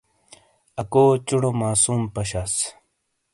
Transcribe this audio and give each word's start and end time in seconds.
اکو 0.81 1.03
چُنومعصوم 1.27 2.01
پشاس۔ 2.13 2.55